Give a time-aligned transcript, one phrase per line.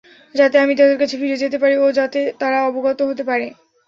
[0.35, 3.47] যাতে আমি তাদের কাছে ফিরে যেতে পারি ও যাতে তারা অবগত হতে পারে।